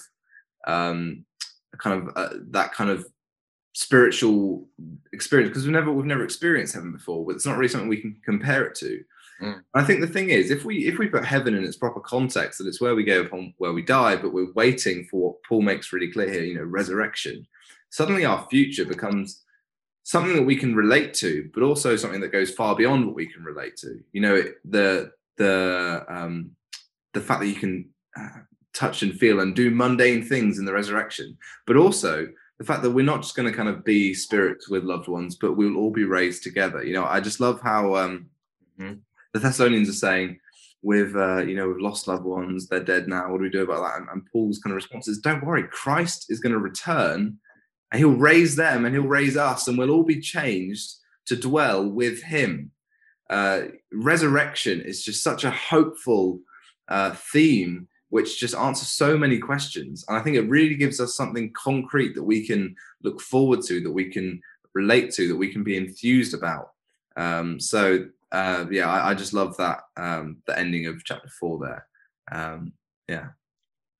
um, 0.67 1.25
kind 1.77 2.01
of 2.01 2.15
uh, 2.15 2.35
that 2.51 2.73
kind 2.73 2.89
of 2.89 3.05
spiritual 3.73 4.67
experience 5.13 5.49
because 5.49 5.63
we've 5.63 5.73
never 5.73 5.91
we've 5.91 6.05
never 6.05 6.23
experienced 6.23 6.75
heaven 6.75 6.91
before. 6.91 7.25
But 7.25 7.35
it's 7.35 7.45
not 7.45 7.57
really 7.57 7.69
something 7.69 7.89
we 7.89 8.01
can 8.01 8.19
compare 8.23 8.65
it 8.65 8.75
to. 8.75 9.03
Mm. 9.41 9.61
I 9.73 9.83
think 9.83 10.01
the 10.01 10.07
thing 10.07 10.29
is, 10.29 10.51
if 10.51 10.65
we 10.65 10.87
if 10.87 10.97
we 10.97 11.07
put 11.07 11.25
heaven 11.25 11.55
in 11.55 11.63
its 11.63 11.77
proper 11.77 11.99
context, 11.99 12.59
that 12.59 12.67
it's 12.67 12.81
where 12.81 12.95
we 12.95 13.03
go 13.03 13.21
upon 13.21 13.53
where 13.57 13.73
we 13.73 13.81
die, 13.81 14.15
but 14.15 14.33
we're 14.33 14.53
waiting 14.53 15.07
for 15.09 15.21
what 15.21 15.43
Paul 15.47 15.61
makes 15.61 15.93
really 15.93 16.11
clear 16.11 16.31
here, 16.31 16.43
you 16.43 16.55
know, 16.55 16.63
resurrection 16.63 17.47
suddenly 17.91 18.25
our 18.25 18.47
future 18.49 18.85
becomes 18.85 19.43
something 20.03 20.35
that 20.35 20.43
we 20.43 20.55
can 20.55 20.75
relate 20.75 21.13
to, 21.13 21.49
but 21.53 21.63
also 21.63 21.95
something 21.95 22.21
that 22.21 22.31
goes 22.31 22.51
far 22.51 22.75
beyond 22.75 23.05
what 23.05 23.15
we 23.15 23.27
can 23.27 23.43
relate 23.43 23.77
to. 23.77 23.99
You 24.13 24.21
know, 24.21 24.43
the 24.65 25.11
the 25.37 26.05
um, 26.07 26.51
the 27.13 27.21
fact 27.21 27.41
that 27.41 27.47
you 27.47 27.55
can 27.55 27.89
uh, 28.17 28.39
touch 28.73 29.03
and 29.03 29.13
feel 29.13 29.41
and 29.41 29.55
do 29.55 29.69
mundane 29.69 30.23
things 30.23 30.57
in 30.57 30.65
the 30.65 30.73
resurrection, 30.73 31.37
but 31.67 31.77
also 31.77 32.27
the 32.57 32.65
fact 32.65 32.83
that 32.83 32.91
we're 32.91 33.03
not 33.03 33.21
just 33.21 33.35
going 33.35 33.49
to 33.49 33.55
kind 33.55 33.69
of 33.69 33.83
be 33.83 34.13
spirits 34.13 34.69
with 34.69 34.83
loved 34.83 35.07
ones, 35.07 35.35
but 35.35 35.53
we'll 35.53 35.77
all 35.77 35.91
be 35.91 36.03
raised 36.03 36.43
together. 36.43 36.83
You 36.83 36.93
know, 36.93 37.05
I 37.05 37.19
just 37.19 37.39
love 37.39 37.59
how 37.61 37.95
um, 37.95 38.29
mm-hmm. 38.79 38.99
the 39.33 39.39
Thessalonians 39.39 39.89
are 39.89 39.93
saying, 39.93 40.39
"With 40.81 41.15
uh, 41.15 41.43
you 41.43 41.55
know, 41.55 41.67
we've 41.67 41.81
lost 41.81 42.07
loved 42.07 42.25
ones; 42.25 42.67
they're 42.67 42.83
dead 42.83 43.07
now. 43.07 43.29
What 43.29 43.37
do 43.37 43.43
we 43.43 43.49
do 43.49 43.63
about 43.63 43.83
that?" 43.83 43.99
And, 43.99 44.09
and 44.09 44.27
Paul's 44.31 44.59
kind 44.59 44.71
of 44.71 44.75
response 44.75 45.07
is, 45.07 45.19
"Don't 45.19 45.45
worry, 45.45 45.63
Christ 45.63 46.27
is 46.29 46.39
going 46.39 46.53
to 46.53 46.59
return." 46.59 47.37
And 47.91 47.99
he'll 47.99 48.11
raise 48.11 48.55
them 48.55 48.85
and 48.85 48.95
he'll 48.95 49.03
raise 49.03 49.37
us 49.37 49.67
and 49.67 49.77
we'll 49.77 49.91
all 49.91 50.03
be 50.03 50.19
changed 50.19 50.95
to 51.25 51.35
dwell 51.35 51.85
with 51.85 52.23
him. 52.23 52.71
Uh, 53.29 53.63
resurrection 53.91 54.81
is 54.81 55.03
just 55.03 55.23
such 55.23 55.43
a 55.43 55.51
hopeful 55.51 56.39
uh, 56.87 57.11
theme 57.11 57.87
which 58.09 58.39
just 58.39 58.55
answers 58.55 58.89
so 58.89 59.17
many 59.17 59.37
questions. 59.37 60.03
And 60.07 60.17
i 60.17 60.21
think 60.21 60.35
it 60.35 60.49
really 60.49 60.75
gives 60.75 60.99
us 60.99 61.15
something 61.15 61.53
concrete 61.53 62.13
that 62.15 62.23
we 62.23 62.45
can 62.45 62.75
look 63.03 63.21
forward 63.21 63.61
to 63.67 63.79
that 63.81 63.91
we 63.91 64.09
can 64.09 64.41
relate 64.73 65.11
to 65.11 65.27
that 65.29 65.35
we 65.35 65.51
can 65.51 65.63
be 65.63 65.77
enthused 65.77 66.33
about. 66.33 66.71
Um, 67.15 67.59
so 67.59 68.05
uh, 68.31 68.65
yeah 68.69 68.89
I, 68.89 69.11
I, 69.11 69.13
just 69.13 69.33
love 69.33 69.57
that 69.57 69.81
um, 69.97 70.37
the 70.45 70.57
ending 70.57 70.85
of 70.87 71.03
chapter 71.03 71.27
four 71.27 71.59
there. 71.59 71.87
Um, 72.31 72.73
yeah. 73.07 73.27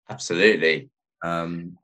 Absolutely. 0.09 0.89
Um, 1.23 1.77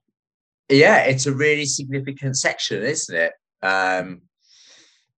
yeah, 0.69 0.99
it's 1.03 1.25
a 1.25 1.33
really 1.33 1.65
significant 1.65 2.37
section, 2.37 2.83
isn't 2.83 3.15
it? 3.15 3.33
Um, 3.61 4.21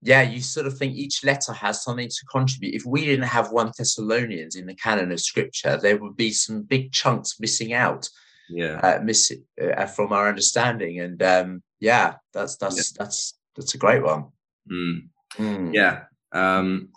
yeah, 0.02 0.22
you 0.22 0.42
sort 0.42 0.66
of 0.66 0.78
think 0.78 0.96
each 0.96 1.24
letter 1.24 1.52
has 1.52 1.84
something 1.84 2.08
to 2.08 2.26
contribute. 2.32 2.76
If 2.76 2.86
we 2.86 3.06
didn't 3.06 3.28
have 3.28 3.52
one 3.52 3.72
Thessalonians 3.78 4.56
in 4.56 4.66
the 4.66 4.76
canon 4.76 5.12
of 5.12 5.20
Scripture, 5.20 5.78
there 5.78 5.98
would 5.98 6.16
be 6.16 6.32
some 6.32 6.62
big 6.62 6.92
chunks 6.92 7.40
missing 7.40 7.74
out. 7.74 8.08
Yeah, 8.50 8.80
uh, 8.80 9.00
miss 9.04 9.32
uh, 9.62 9.86
from 9.86 10.12
our 10.12 10.28
understanding, 10.28 11.00
and 11.00 11.22
um, 11.22 11.64
yeah, 11.80 12.16
that's 12.34 12.56
that's 12.58 12.78
yeah. 12.78 13.04
that's 13.04 13.38
that's 13.56 13.76
a 13.76 13.78
great 13.78 14.04
one. 14.04 14.28
Mm. 14.72 15.10
Mm. 15.38 15.74
Yeah. 15.74 16.04
Um, 16.32 16.90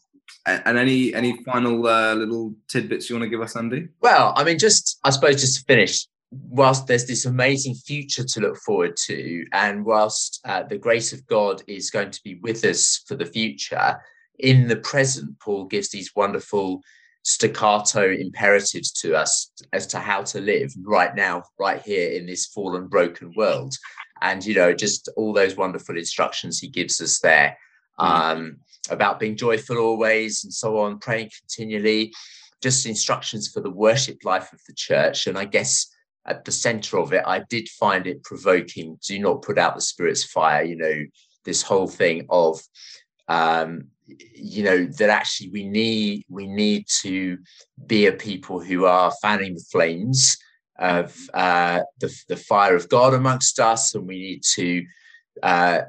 and 0.47 0.79
any 0.79 1.15
any 1.15 1.43
final 1.45 1.87
uh, 1.87 2.15
little 2.15 2.55
tidbits 2.69 3.09
you 3.09 3.17
want 3.17 3.25
to 3.25 3.29
give 3.29 3.41
us, 3.41 3.57
Andy? 3.57 3.89
Well, 4.01 4.33
I 4.37 4.45
mean, 4.45 4.59
just 4.59 4.99
I 5.05 5.11
suppose 5.11 5.41
just 5.41 5.59
to 5.59 5.65
finish, 5.65 6.07
whilst 6.33 6.87
there's 6.87 7.07
this 7.07 7.27
amazing 7.27 7.75
future 7.75 8.25
to 8.25 8.41
look 8.41 8.57
forward 8.57 8.97
to, 9.07 9.45
and 9.53 9.85
whilst 9.85 10.41
uh, 10.45 10.63
the 10.63 10.79
grace 10.79 11.13
of 11.13 11.27
God 11.27 11.63
is 11.67 11.91
going 11.91 12.11
to 12.11 12.21
be 12.25 12.37
with 12.37 12.65
us 12.65 13.05
for 13.07 13.15
the 13.15 13.27
future, 13.27 14.01
in 14.39 14.67
the 14.67 14.77
present, 14.77 15.39
Paul 15.41 15.67
gives 15.67 15.91
these 15.91 16.13
wonderful 16.17 16.83
staccato 17.23 18.11
imperatives 18.11 18.91
to 18.93 19.15
us 19.15 19.53
as 19.73 19.87
to 19.89 19.99
how 19.99 20.23
to 20.23 20.41
live 20.41 20.73
right 20.83 21.15
now, 21.15 21.43
right 21.59 21.81
here 21.83 22.11
in 22.11 22.27
this 22.27 22.47
fallen, 22.47 22.89
broken 22.89 23.33
world. 23.37 23.75
And, 24.23 24.45
you 24.45 24.55
know, 24.55 24.73
just 24.73 25.09
all 25.17 25.33
those 25.33 25.57
wonderful 25.57 25.97
instructions 25.97 26.59
he 26.59 26.69
gives 26.69 27.01
us 27.01 27.21
there 27.21 27.57
mm. 28.01 28.05
um, 28.05 28.57
about 28.91 29.21
being 29.21 29.37
joyful 29.37 29.79
always 29.79 30.45
and 30.45 30.53
so 30.53 30.79
on, 30.79 30.99
praying 30.99 31.31
continually, 31.39 32.13
just 32.63 32.87
instructions 32.87 33.49
for 33.49 33.61
the 33.61 33.71
worship 33.71 34.19
life 34.25 34.53
of 34.53 34.61
the 34.67 34.75
church. 34.75 35.27
And 35.27 35.37
I 35.37 35.45
guess 35.45 35.89
at 36.27 36.45
the 36.45 36.53
center 36.53 36.99
of 36.99 37.13
it, 37.13 37.23
I 37.27 37.41
did 37.49 37.69
find 37.69 38.07
it 38.07 38.23
provoking 38.23 38.99
do 39.07 39.19
not 39.19 39.43
put 39.43 39.59
out 39.59 39.75
the 39.75 39.81
spirit's 39.81 40.25
fire, 40.25 40.63
you 40.63 40.77
know, 40.77 41.05
this 41.45 41.63
whole 41.63 41.89
thing 41.89 42.27
of, 42.31 42.61
um, 43.29 43.89
you 44.07 44.63
know, 44.63 44.87
that 44.87 45.09
actually 45.09 45.51
we 45.51 45.65
need 45.69 46.25
we 46.29 46.47
need 46.47 46.87
to 47.03 47.39
be 47.87 48.07
a 48.07 48.13
people 48.13 48.61
who 48.61 48.85
are 48.85 49.13
fanning 49.23 49.55
the 49.55 49.65
flames 49.73 50.37
of 50.79 51.17
uh, 51.35 51.81
the, 52.01 52.15
the 52.29 52.37
fire 52.37 52.77
of 52.77 52.89
God 52.89 53.15
amongst 53.15 53.59
us, 53.61 53.95
and 53.95 54.07
we 54.07 54.19
need 54.19 54.43
to, 54.55 54.85
uh, 55.43 55.83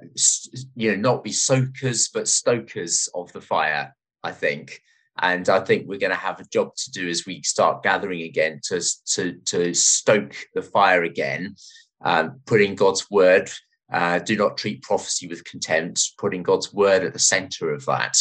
you 0.75 0.91
know, 0.91 0.97
not 0.97 1.23
be 1.23 1.31
soakers 1.31 2.09
but 2.13 2.27
stokers 2.27 3.09
of 3.13 3.31
the 3.33 3.41
fire. 3.41 3.95
I 4.23 4.31
think, 4.31 4.81
and 5.22 5.48
I 5.48 5.60
think 5.60 5.88
we're 5.88 6.00
going 6.00 6.12
to 6.12 6.15
have 6.15 6.39
a 6.39 6.46
job 6.46 6.75
to 6.75 6.91
do 6.91 7.08
as 7.08 7.25
we 7.25 7.43
start 7.43 7.84
gathering 7.84 8.24
again 8.24 8.60
to 8.65 8.82
to 9.13 9.34
to 9.46 9.74
stoke 9.74 10.36
the 10.55 10.62
fire 10.62 11.03
again, 11.03 11.55
um, 12.03 12.39
putting 12.46 12.75
God's 12.75 13.10
word. 13.12 13.50
Uh, 13.91 14.17
do 14.20 14.36
not 14.36 14.58
treat 14.58 14.82
prophecy 14.82 15.27
with 15.27 15.43
contempt, 15.43 16.13
putting 16.17 16.41
God's 16.41 16.74
word 16.74 17.03
at 17.03 17.13
the 17.13 17.20
center 17.20 17.72
of 17.72 17.86
that, 17.86 18.17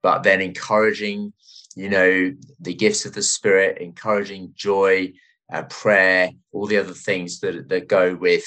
but 0.00 0.22
then 0.22 0.40
encouraging, 0.40 1.32
you 1.74 1.88
know, 1.88 2.32
the 2.60 2.74
gifts 2.74 3.04
of 3.04 3.14
the 3.14 3.22
Spirit, 3.22 3.78
encouraging 3.78 4.52
joy, 4.54 5.12
uh, 5.52 5.62
prayer, 5.64 6.30
all 6.52 6.66
the 6.66 6.76
other 6.76 6.92
things 6.92 7.40
that 7.40 7.68
that 7.68 7.88
go 7.88 8.14
with 8.14 8.46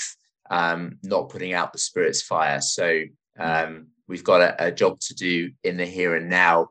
um, 0.52 0.98
not 1.02 1.30
putting 1.30 1.54
out 1.54 1.74
the 1.74 1.80
Spirit's 1.80 2.22
fire. 2.22 2.62
So 2.62 3.04
um, 3.40 3.88
we've 4.08 4.24
got 4.24 4.42
a, 4.42 4.68
a 4.68 4.72
job 4.72 5.00
to 5.00 5.16
do 5.16 5.52
in 5.64 5.78
the 5.78 5.86
here 5.86 6.16
and 6.16 6.30
now 6.30 6.70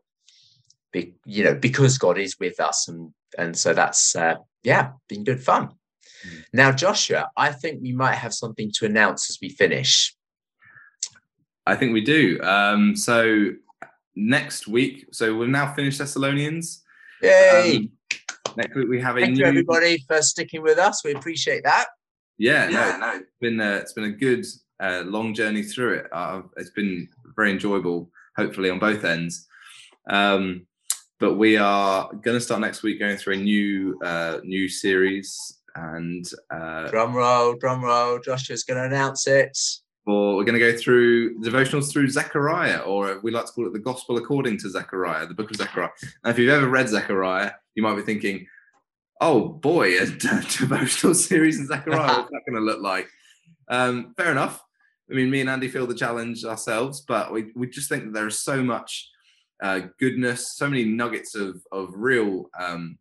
be, 0.92 1.14
you 1.24 1.44
know, 1.44 1.54
because 1.54 1.98
God 1.98 2.18
is 2.18 2.36
with 2.38 2.60
us, 2.60 2.88
and 2.88 3.12
and 3.38 3.56
so 3.56 3.72
that's 3.72 4.16
uh, 4.16 4.36
yeah, 4.62 4.92
been 5.08 5.24
good 5.24 5.42
fun. 5.42 5.68
Mm. 6.26 6.44
Now, 6.52 6.72
Joshua, 6.72 7.30
I 7.36 7.52
think 7.52 7.82
we 7.82 7.92
might 7.92 8.16
have 8.16 8.34
something 8.34 8.70
to 8.76 8.86
announce 8.86 9.30
as 9.30 9.38
we 9.40 9.50
finish. 9.50 10.14
I 11.66 11.76
think 11.76 11.92
we 11.92 12.00
do. 12.00 12.40
Um, 12.42 12.96
so 12.96 13.50
next 14.16 14.66
week, 14.66 15.06
so 15.12 15.36
we've 15.36 15.48
now 15.48 15.72
finished 15.74 15.98
Thessalonians. 15.98 16.82
Yay! 17.22 17.76
Um, 17.76 17.90
next 18.56 18.74
week 18.74 18.88
we 18.88 19.00
have 19.00 19.16
a 19.16 19.20
Thank 19.20 19.34
new. 19.34 19.40
you, 19.40 19.46
everybody, 19.46 20.04
for 20.06 20.22
sticking 20.22 20.62
with 20.62 20.78
us. 20.78 21.04
We 21.04 21.14
appreciate 21.14 21.64
that. 21.64 21.86
Yeah, 22.38 22.70
yeah, 22.70 22.96
no, 22.96 23.06
no. 23.06 23.16
it's 23.18 23.36
been 23.40 23.60
a, 23.60 23.76
it's 23.76 23.92
been 23.92 24.04
a 24.04 24.10
good 24.12 24.46
uh, 24.80 25.02
long 25.06 25.34
journey 25.34 25.62
through 25.62 25.94
it. 25.98 26.06
Uh, 26.10 26.42
it's 26.56 26.70
been 26.70 27.06
very 27.36 27.52
enjoyable, 27.52 28.10
hopefully 28.36 28.70
on 28.70 28.78
both 28.78 29.04
ends. 29.04 29.46
Um, 30.08 30.66
but 31.20 31.34
we 31.34 31.58
are 31.58 32.10
going 32.22 32.36
to 32.36 32.40
start 32.40 32.62
next 32.62 32.82
week 32.82 32.98
going 32.98 33.18
through 33.18 33.34
a 33.34 33.36
new 33.36 33.98
uh, 34.02 34.38
new 34.42 34.68
series 34.68 35.60
and 35.76 36.28
uh, 36.50 36.88
drum 36.88 37.14
roll, 37.14 37.54
drum 37.54 37.84
roll. 37.84 38.18
Joshua's 38.18 38.64
going 38.64 38.78
to 38.78 38.86
announce 38.86 39.26
it. 39.26 39.56
Or 40.06 40.34
we're 40.34 40.44
going 40.44 40.58
to 40.58 40.72
go 40.72 40.76
through 40.76 41.38
devotionals 41.40 41.92
through 41.92 42.08
Zechariah, 42.08 42.78
or 42.78 43.20
we 43.22 43.30
like 43.30 43.44
to 43.46 43.52
call 43.52 43.66
it 43.66 43.74
the 43.74 43.78
Gospel 43.78 44.16
according 44.16 44.58
to 44.58 44.70
Zechariah, 44.70 45.26
the 45.26 45.34
Book 45.34 45.50
of 45.50 45.58
Zechariah. 45.58 45.90
Now, 46.24 46.30
if 46.30 46.38
you've 46.38 46.48
ever 46.48 46.68
read 46.68 46.88
Zechariah, 46.88 47.52
you 47.74 47.82
might 47.82 47.96
be 47.96 48.02
thinking, 48.02 48.46
"Oh 49.20 49.46
boy, 49.46 49.98
a 50.00 50.06
devotional 50.58 51.14
series 51.14 51.60
in 51.60 51.66
Zechariah. 51.66 52.16
What's 52.16 52.30
that 52.30 52.42
going 52.48 52.58
to 52.58 52.64
look 52.64 52.80
like?" 52.80 53.08
Um, 53.68 54.14
fair 54.16 54.32
enough. 54.32 54.64
I 55.10 55.14
mean, 55.14 55.30
me 55.30 55.42
and 55.42 55.50
Andy 55.50 55.68
feel 55.68 55.86
the 55.86 55.94
challenge 55.94 56.44
ourselves, 56.44 57.02
but 57.02 57.32
we, 57.32 57.52
we 57.54 57.68
just 57.68 57.88
think 57.88 58.04
that 58.04 58.12
there 58.12 58.28
is 58.28 58.38
so 58.38 58.62
much 58.62 59.10
uh, 59.62 59.80
goodness, 59.98 60.56
so 60.56 60.68
many 60.68 60.84
nuggets 60.84 61.34
of 61.34 61.62
of 61.72 61.90
real, 61.94 62.50
um, 62.58 62.98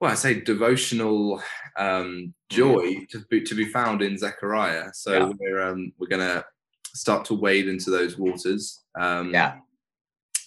well, 0.00 0.10
I 0.10 0.14
say 0.14 0.40
devotional 0.40 1.40
um, 1.76 2.34
joy 2.50 2.94
mm. 2.94 3.08
to 3.10 3.24
be, 3.30 3.42
to 3.42 3.54
be 3.54 3.66
found 3.66 4.02
in 4.02 4.18
Zechariah. 4.18 4.88
So 4.92 5.12
yeah. 5.12 5.32
we're 5.38 5.62
um, 5.62 5.92
we're 5.98 6.08
gonna 6.08 6.44
start 6.94 7.24
to 7.26 7.34
wade 7.34 7.68
into 7.68 7.90
those 7.90 8.18
waters. 8.18 8.82
Um, 8.98 9.32
yeah. 9.32 9.58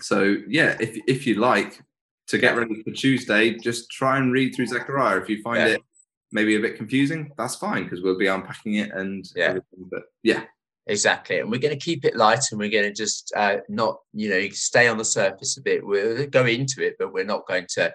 So 0.01 0.37
yeah, 0.47 0.75
if 0.79 0.97
if 1.07 1.25
you 1.25 1.35
like 1.35 1.81
to 2.27 2.37
get 2.37 2.57
ready 2.57 2.83
for 2.83 2.91
Tuesday, 2.91 3.55
just 3.55 3.89
try 3.89 4.17
and 4.17 4.31
read 4.31 4.53
through 4.53 4.67
Zechariah. 4.67 5.19
If 5.19 5.29
you 5.29 5.41
find 5.41 5.59
yeah. 5.59 5.75
it 5.75 5.81
maybe 6.31 6.55
a 6.55 6.59
bit 6.59 6.75
confusing, 6.75 7.31
that's 7.37 7.55
fine 7.55 7.83
because 7.83 8.01
we'll 8.01 8.17
be 8.17 8.27
unpacking 8.27 8.75
it 8.75 8.91
and 8.91 9.25
yeah. 9.35 9.45
Everything. 9.45 9.89
But 9.89 10.03
yeah, 10.23 10.43
Exactly. 10.87 11.39
And 11.39 11.49
we're 11.49 11.59
going 11.59 11.77
to 11.77 11.83
keep 11.83 12.05
it 12.05 12.15
light 12.15 12.43
and 12.51 12.59
we're 12.59 12.69
going 12.69 12.83
to 12.83 12.93
just 12.93 13.33
uh, 13.35 13.57
not, 13.69 13.97
you 14.13 14.29
know, 14.29 14.47
stay 14.49 14.87
on 14.87 14.97
the 14.97 15.05
surface 15.05 15.57
a 15.57 15.61
bit. 15.61 15.85
We'll 15.85 16.27
go 16.27 16.45
into 16.45 16.85
it, 16.85 16.95
but 16.99 17.11
we're 17.11 17.25
not 17.25 17.47
going 17.47 17.65
to, 17.71 17.93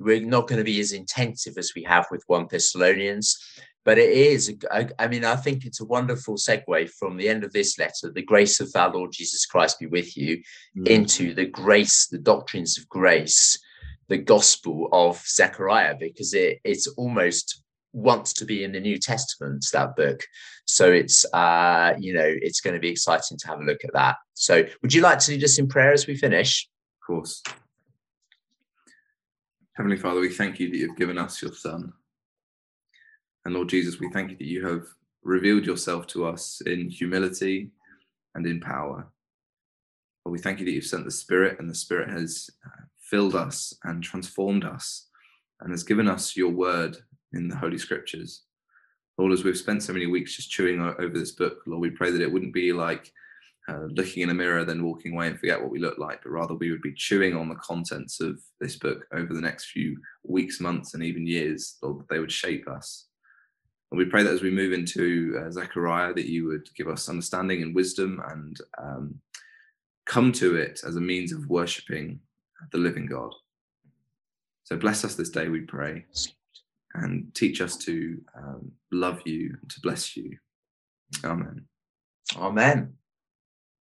we're 0.00 0.24
not 0.24 0.48
going 0.48 0.58
to 0.58 0.64
be 0.64 0.80
as 0.80 0.92
intensive 0.92 1.54
as 1.56 1.72
we 1.76 1.84
have 1.84 2.06
with 2.10 2.24
1 2.26 2.48
Thessalonians. 2.50 3.38
But 3.84 3.98
it 3.98 4.10
is, 4.10 4.52
I, 4.70 4.88
I 4.98 5.08
mean, 5.08 5.24
I 5.24 5.36
think 5.36 5.64
it's 5.64 5.80
a 5.80 5.86
wonderful 5.86 6.36
segue 6.36 6.90
from 6.98 7.16
the 7.16 7.28
end 7.28 7.44
of 7.44 7.52
this 7.52 7.78
letter, 7.78 8.10
the 8.12 8.22
grace 8.22 8.58
of 8.58 8.70
our 8.74 8.92
Lord 8.92 9.12
Jesus 9.12 9.44
Christ 9.44 9.78
be 9.78 9.86
with 9.86 10.16
you, 10.16 10.42
mm. 10.76 10.88
into 10.88 11.34
the 11.34 11.46
grace, 11.46 12.08
the 12.08 12.18
doctrines 12.18 12.78
of 12.78 12.88
grace, 12.88 13.58
the 14.08 14.18
gospel 14.18 14.88
of 14.90 15.22
Zechariah, 15.26 15.96
because 16.00 16.32
it, 16.32 16.60
it's 16.64 16.88
almost 16.96 17.62
wants 17.94 18.32
to 18.34 18.44
be 18.44 18.64
in 18.64 18.72
the 18.72 18.80
New 18.80 18.98
Testament, 18.98 19.64
that 19.72 19.96
book. 19.96 20.20
So 20.66 20.92
it's 20.92 21.24
uh, 21.32 21.94
you 21.98 22.12
know, 22.12 22.26
it's 22.26 22.60
going 22.60 22.74
to 22.74 22.80
be 22.80 22.90
exciting 22.90 23.38
to 23.38 23.46
have 23.46 23.60
a 23.60 23.64
look 23.64 23.84
at 23.84 23.92
that. 23.94 24.16
So 24.34 24.64
would 24.82 24.92
you 24.92 25.00
like 25.00 25.20
to 25.20 25.30
lead 25.30 25.44
us 25.44 25.58
in 25.58 25.68
prayer 25.68 25.92
as 25.92 26.06
we 26.06 26.16
finish? 26.16 26.68
Of 27.00 27.06
course. 27.06 27.42
Heavenly 29.74 29.96
Father, 29.96 30.20
we 30.20 30.28
thank 30.28 30.60
you 30.60 30.70
that 30.70 30.76
you've 30.76 30.96
given 30.96 31.18
us 31.18 31.40
your 31.40 31.52
Son. 31.52 31.92
And 33.44 33.54
Lord 33.54 33.68
Jesus, 33.68 33.98
we 33.98 34.10
thank 34.10 34.30
you 34.30 34.36
that 34.36 34.46
you 34.46 34.66
have 34.66 34.86
revealed 35.22 35.66
yourself 35.66 36.06
to 36.08 36.26
us 36.26 36.60
in 36.66 36.88
humility 36.88 37.70
and 38.34 38.46
in 38.46 38.60
power. 38.60 39.08
Lord, 40.24 40.32
we 40.32 40.38
thank 40.38 40.58
you 40.58 40.64
that 40.64 40.72
you've 40.72 40.84
sent 40.84 41.04
the 41.04 41.10
Spirit, 41.10 41.58
and 41.58 41.68
the 41.68 41.74
Spirit 41.74 42.08
has 42.10 42.48
uh, 42.64 42.84
filled 42.98 43.34
us 43.34 43.74
and 43.84 44.02
transformed 44.02 44.64
us 44.64 45.08
and 45.60 45.70
has 45.70 45.82
given 45.82 46.08
us 46.08 46.36
your 46.36 46.50
word 46.50 46.96
in 47.34 47.48
the 47.48 47.56
Holy 47.56 47.78
Scriptures. 47.78 48.42
Lord, 49.18 49.32
as 49.32 49.44
we've 49.44 49.56
spent 49.56 49.82
so 49.82 49.92
many 49.92 50.06
weeks 50.06 50.36
just 50.36 50.50
chewing 50.50 50.80
over 50.80 51.16
this 51.18 51.32
book, 51.32 51.58
Lord, 51.66 51.80
we 51.80 51.90
pray 51.90 52.10
that 52.10 52.20
it 52.20 52.32
wouldn't 52.32 52.52
be 52.52 52.72
like 52.72 53.12
uh, 53.68 53.84
looking 53.90 54.22
in 54.22 54.30
a 54.30 54.34
mirror, 54.34 54.64
then 54.64 54.84
walking 54.84 55.12
away 55.12 55.28
and 55.28 55.38
forget 55.38 55.60
what 55.60 55.70
we 55.70 55.78
look 55.78 55.98
like, 55.98 56.22
but 56.22 56.30
rather 56.30 56.54
we 56.54 56.70
would 56.70 56.82
be 56.82 56.92
chewing 56.94 57.36
on 57.36 57.48
the 57.48 57.54
contents 57.56 58.20
of 58.20 58.40
this 58.60 58.76
book 58.76 59.06
over 59.12 59.32
the 59.32 59.40
next 59.40 59.66
few 59.66 59.96
weeks, 60.24 60.60
months, 60.60 60.94
and 60.94 61.02
even 61.02 61.26
years, 61.26 61.76
Lord, 61.82 62.00
that 62.00 62.08
they 62.08 62.18
would 62.18 62.32
shape 62.32 62.68
us. 62.68 63.06
And 63.90 63.98
we 63.98 64.04
pray 64.04 64.24
that 64.24 64.32
as 64.32 64.42
we 64.42 64.50
move 64.50 64.72
into 64.72 65.40
uh, 65.40 65.50
Zechariah, 65.50 66.12
that 66.14 66.28
you 66.28 66.46
would 66.46 66.68
give 66.76 66.88
us 66.88 67.08
understanding 67.08 67.62
and 67.62 67.74
wisdom 67.74 68.20
and 68.28 68.56
um, 68.82 69.14
come 70.06 70.32
to 70.32 70.56
it 70.56 70.80
as 70.84 70.96
a 70.96 71.00
means 71.00 71.32
of 71.32 71.48
worshipping 71.48 72.18
the 72.72 72.78
living 72.78 73.06
God. 73.06 73.32
So 74.64 74.76
bless 74.76 75.04
us 75.04 75.14
this 75.14 75.30
day, 75.30 75.48
we 75.48 75.60
pray 75.60 76.04
and 76.94 77.34
teach 77.34 77.60
us 77.60 77.76
to 77.78 78.20
um, 78.36 78.72
love 78.92 79.20
you 79.24 79.56
and 79.60 79.70
to 79.70 79.80
bless 79.80 80.16
you. 80.16 80.38
Amen. 81.24 81.66
Amen. 82.36 82.94